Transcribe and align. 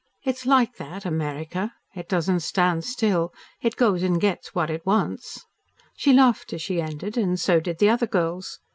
It's 0.23 0.47
like 0.47 0.77
that 0.77 1.05
America. 1.05 1.73
It 1.95 2.09
doesn't 2.09 2.39
stand 2.39 2.83
still. 2.85 3.31
It 3.61 3.75
goes 3.75 4.01
and 4.01 4.19
gets 4.19 4.55
what 4.55 4.71
it 4.71 4.83
wants." 4.83 5.45
She 5.95 6.11
laughed 6.11 6.53
as 6.53 6.61
she 6.63 6.81
ended, 6.81 7.17
and 7.17 7.39
so 7.39 7.59
did 7.59 7.77
the 7.77 7.89
other 7.89 8.07
girls. 8.07 8.57